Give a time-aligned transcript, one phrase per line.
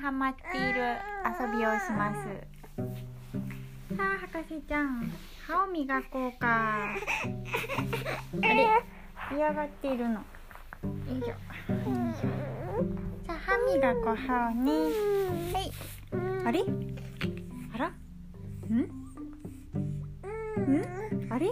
[0.00, 2.18] ハマっている遊びをします。
[3.96, 5.10] さあ博士ちゃん。
[5.46, 6.94] 歯を磨こうか。
[6.94, 6.94] あ
[8.42, 8.68] れ？
[9.36, 10.14] 嫌がっているの。
[10.14, 10.22] よ
[11.08, 11.26] いしょ
[13.26, 14.70] さあ歯磨こう歯をね。
[15.52, 15.72] はい。
[16.46, 16.64] あれ？
[17.74, 17.88] あら？
[17.88, 18.72] ん？
[20.70, 20.82] ん？
[21.32, 21.46] あれ？
[21.46, 21.50] え？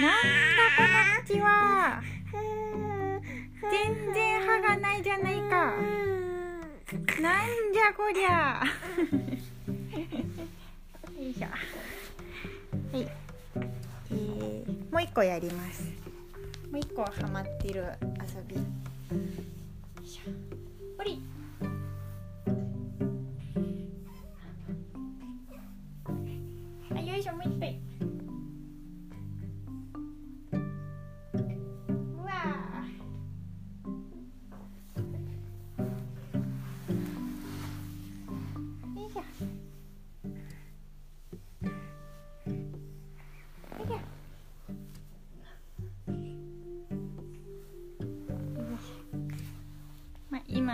[0.00, 0.10] なん
[0.56, 0.88] だこの
[1.24, 1.46] 口は。
[3.70, 4.29] 全然
[5.10, 5.74] じゃないか。
[7.20, 8.62] なんじゃこりゃ。
[11.18, 11.48] よいしょ。
[11.48, 13.08] はい。
[14.12, 15.82] えー、もう一個やります。
[16.70, 18.54] もう一個ハマってる遊び。
[20.96, 21.20] ほり。
[26.94, 27.80] あよいしょもう一回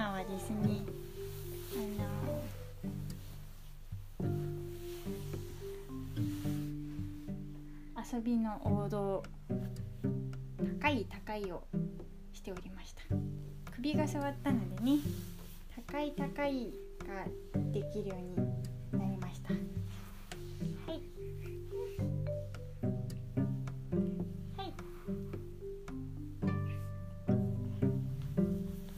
[0.06, 0.84] 今はですね
[1.74, 1.78] あ
[8.14, 9.24] の遊びの王道
[10.80, 11.64] 高い高いを
[12.32, 13.02] しておりました。
[13.74, 14.98] 首が触ったのでね
[15.90, 16.72] 高い高い
[17.04, 17.24] が
[17.72, 18.36] できるように
[19.00, 19.54] なりました。
[19.54, 21.02] はい。
[24.56, 24.72] はい。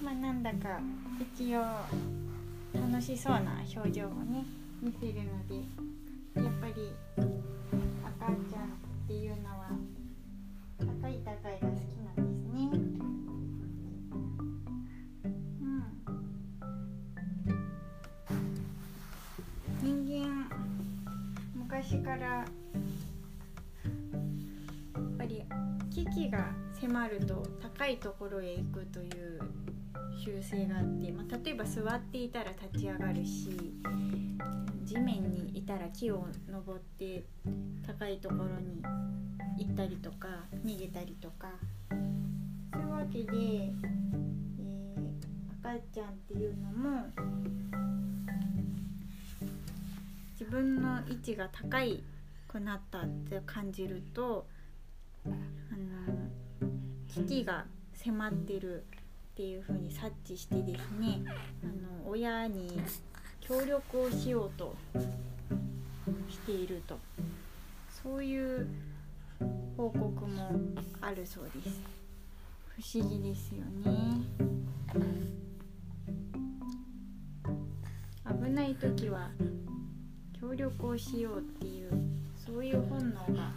[0.03, 0.83] まあなんだか
[1.21, 1.61] 一応
[2.75, 4.45] 楽しそうな表情もね
[4.81, 5.55] 見せるので
[6.37, 6.93] やっぱり
[8.21, 8.69] 赤ちゃんっ
[9.09, 9.71] ていうのは
[10.79, 12.71] 高い高いが好きなんですね。
[15.61, 15.85] うん。
[19.83, 19.87] 人
[20.23, 20.49] 間
[21.57, 22.47] 昔からやっ
[25.19, 25.43] ぱり
[25.91, 29.41] 危機が迫ると高いところへ行くという
[30.17, 33.51] 習性があって、まあ、例えば座っていたら立ち上がるし
[34.85, 37.25] 地面にいたら木を登って
[37.87, 38.83] 高いところに
[39.59, 40.29] 行ったりとか
[40.65, 41.49] 逃げたりとか。
[42.73, 43.99] そういうわけで、えー
[45.69, 47.05] 赤ちゃんっていうのも
[50.41, 52.03] 自分の位置が高い
[52.47, 54.47] くなったって感じると
[55.27, 55.35] あの
[57.09, 58.87] 危機が迫ってる
[59.39, 61.23] っていう風に察知してですね
[61.63, 62.83] あの親に
[63.41, 64.75] 協力をしようと
[66.29, 66.99] していると。
[68.03, 68.67] そういう
[69.77, 70.51] 報告も
[71.01, 71.81] あるそうです。
[72.67, 74.23] 不思議ですよね。
[78.27, 79.31] 危ない時は
[80.41, 81.93] 協力をしようっていう
[82.45, 83.53] そういう本能が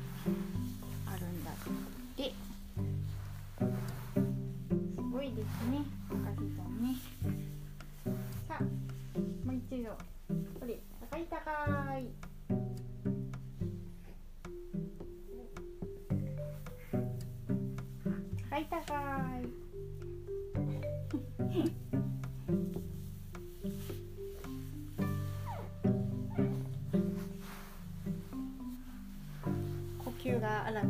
[30.03, 30.85] 呼吸が荒く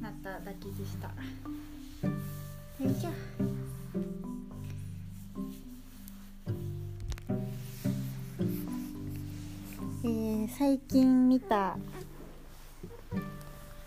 [0.00, 1.08] なっただけでした。
[2.82, 3.10] よいしょ。
[10.04, 11.76] えー最近見た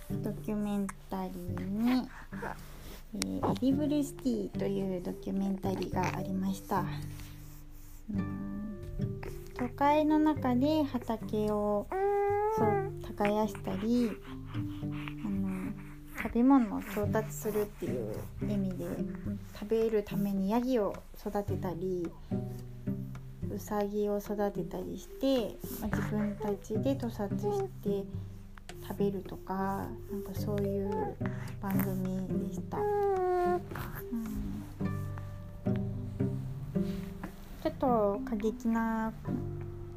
[0.09, 2.09] ドキュメンタリーに
[3.15, 6.83] 「えーエディブルシティ」というドキュメンタリーがありました。
[9.57, 11.87] 都会の中で畑を
[12.55, 14.11] そう耕したり
[15.25, 15.71] あの
[16.21, 18.85] 食べ物を調達するっていう意味で
[19.59, 22.07] 食べるためにヤギを育てたり
[23.51, 28.03] ウサギを育てたりして、まあ自分たちで屠殺して
[28.87, 31.15] 食べるとかなんかそういう
[38.29, 39.13] 過激な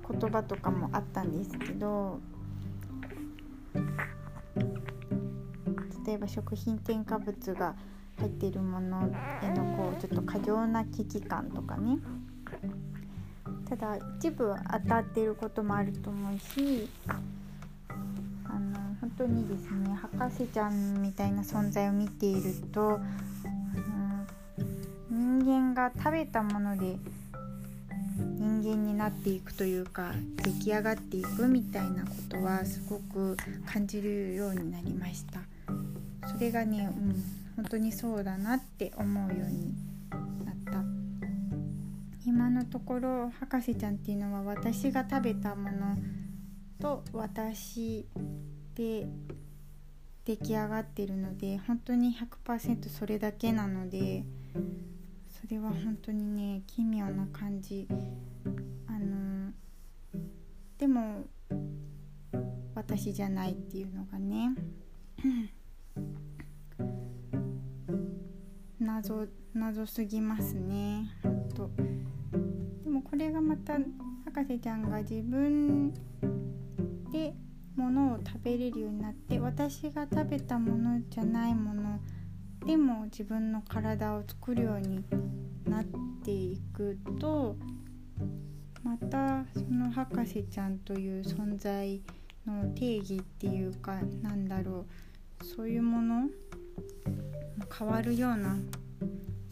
[0.09, 2.21] 言葉とかもあったんですけど
[6.07, 7.75] 例えば食品添加物が
[8.19, 9.11] 入っているもの
[9.43, 11.99] へのこうちょっと過剰な危機感とかね。
[13.69, 16.89] ただ一部当たっていることもあると思うし
[18.49, 22.99] あの本当にですね博士ちゃんみたいな存在を見ていると
[25.09, 26.97] 人間が食べたもので
[28.61, 33.35] 人間になっていくというか出来上がっていくみたいなことはすごく
[33.65, 35.41] 感じるようになりました。
[36.29, 37.25] それがね、うん、
[37.57, 39.75] 本当にそうだなって思うように
[40.45, 40.85] なった。
[42.27, 45.97] 今のところ博士ちゃんっていうのは私が食べたもの
[46.79, 48.07] と私
[48.75, 49.07] で
[50.27, 52.15] 出来上がってるので本当に
[52.45, 54.23] 100%それだけなので
[55.41, 57.89] それは本当にね奇妙な感じ
[58.87, 59.53] あの
[60.79, 61.25] でも
[62.75, 64.55] 私じゃないっていうのがね
[68.81, 71.11] 謎謎すぎますね。
[71.23, 71.71] 本当
[72.85, 73.79] でもこれがまた
[74.25, 75.93] 博士ちゃんが自分
[77.13, 77.35] で
[77.77, 82.01] ものを食べれるようになって私が食べたものじゃないもの
[82.67, 85.05] でも自分の体を作るように
[85.65, 85.85] なっ
[86.25, 87.57] ていくと
[88.83, 92.01] またその博士ちゃんという存在
[92.47, 94.87] の定義っていうかなんだろ
[95.41, 96.29] うそういうもの
[97.79, 98.57] 変わるような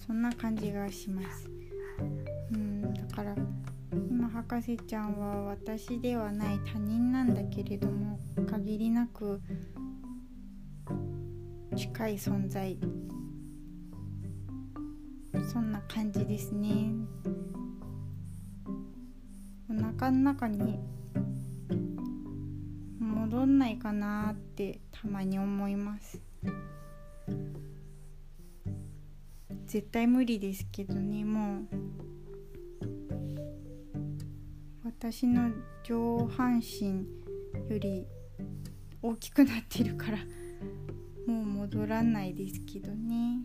[0.06, 1.50] そんな感じがします。
[2.52, 3.34] うんだから
[3.92, 8.18] 今博士ちゃんは私ではない他人なんだけれども
[8.50, 9.40] 限りなく
[11.76, 12.78] 近い存在
[15.52, 16.92] そんな感じですね
[19.78, 20.76] お腹の中に
[22.98, 26.20] 戻んないかなってたまに思います。
[29.66, 31.68] 絶対無理ですけどねもう。
[34.84, 35.50] 私の
[35.84, 37.06] 上半身
[37.70, 38.04] より
[39.00, 40.18] 大きくなってるから
[41.24, 43.44] もう戻らないですけどね。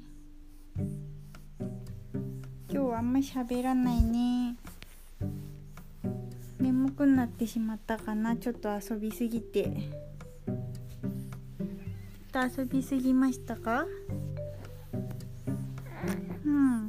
[2.72, 4.58] 今日はあんま喋らないね。
[6.84, 8.36] 眠くなってしまったかな。
[8.36, 9.64] ちょっと遊びすぎて。
[9.64, 13.86] ちょっと遊びすぎましたか？
[16.46, 16.88] うん。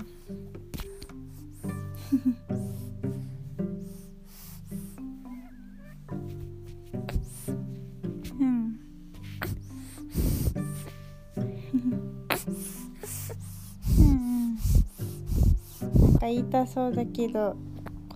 [16.18, 17.56] か言いたそうだけど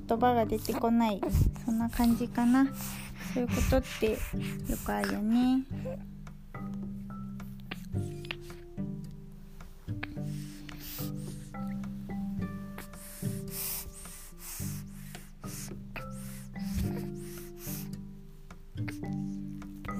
[0.09, 1.21] 言葉が出てこない。
[1.69, 2.65] そんな感じかな。
[3.35, 4.17] そういうことってよ
[4.87, 5.63] くあるよね。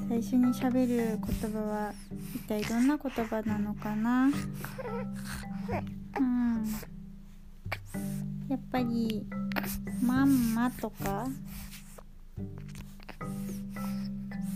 [0.09, 1.93] 最初にしゃべる言葉は
[2.35, 4.31] 一体どんな言葉なのかな。
[8.49, 9.27] やっぱり
[10.03, 11.27] まんまとか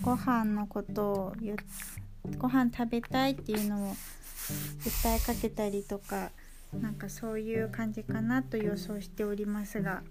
[0.02, 1.36] ご飯のことを
[2.38, 3.94] ご飯食べたいっていうのを
[4.80, 6.30] 訴えかけたりとか
[6.80, 10.02] なんかそういう感じかなと予想しておりますが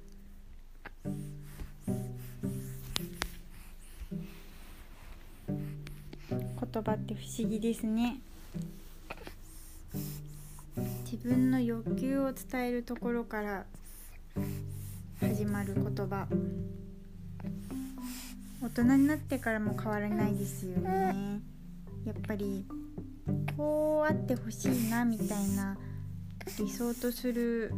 [5.47, 8.21] 言葉って不思議ですね。
[11.23, 13.65] 自分の欲求を伝えるところから
[15.19, 16.25] 始まる言葉。
[18.59, 21.39] 大人になってからも変わらないですよね。
[22.05, 22.65] やっぱり
[23.55, 25.77] こうあってほしいなみたいな
[26.57, 27.71] 理想とする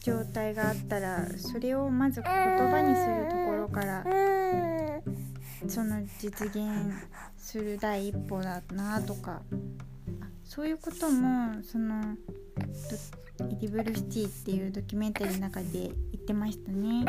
[0.00, 4.04] 状態があったらそれをまず言葉にするところから
[5.68, 6.58] その実現
[7.36, 9.42] する第一歩だなとか。
[10.44, 12.16] そういうこともその
[12.56, 17.04] エディブルシティっていうドキュメンタリーの中で言ってましたね。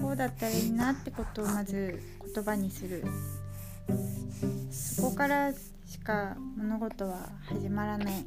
[0.00, 2.00] こうだったらいいなってことをまず
[2.34, 3.04] 言葉にする。
[4.70, 8.24] そこからしか物事は始まらない。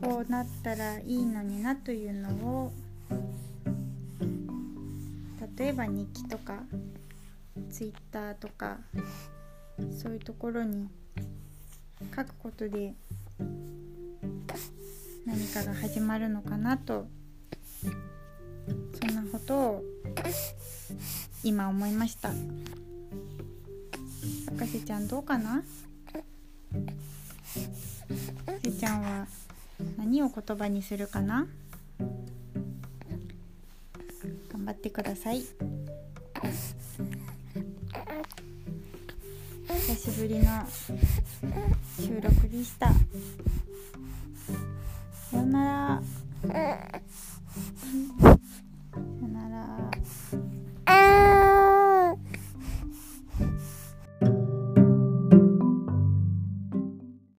[0.00, 2.72] こうなったらいいのになというのを
[5.56, 6.64] 例えば日記とか
[7.70, 8.78] ツイッターとか
[9.78, 10.88] そういうところに
[12.14, 12.94] 書くことで
[15.26, 17.06] 何かが始まるのかなと
[19.00, 19.84] そんなことを
[21.44, 22.30] 今思いました。
[24.46, 25.62] 博士ちゃんどうかな？
[28.46, 29.26] 博士ちゃんは
[29.96, 31.46] 何を言葉にするかな？
[34.52, 35.42] 頑張ってください。
[39.72, 40.44] 久しぶりの
[41.98, 42.88] 収録でした。
[45.30, 46.02] さようなら。